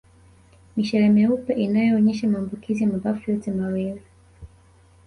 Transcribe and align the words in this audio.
Mishale 0.77 1.09
meupe 1.09 1.53
inayoonyesha 1.53 2.27
maambukizi 2.27 2.83
ya 2.83 2.89
mapafu 2.89 3.31
yote 3.31 3.51
mawili 3.51 4.01